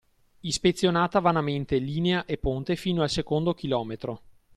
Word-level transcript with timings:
Ispezionata 0.39 1.19
vanamente 1.19 1.77
linea 1.77 2.25
e 2.25 2.39
ponte 2.39 2.75
fino 2.75 3.03
al 3.03 3.09
secondo 3.11 3.53
chilometro. 3.53 4.21